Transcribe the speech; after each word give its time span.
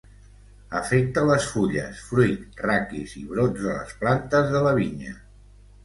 Afecta 0.79 1.25
les 1.31 1.45
fulles, 1.57 2.01
fruit, 2.09 2.59
raquis 2.65 3.15
i 3.23 3.25
brots 3.35 3.65
de 3.71 3.79
les 3.79 3.97
plantes 4.05 4.53
de 4.57 4.67
la 4.69 4.77
vinya. 4.85 5.19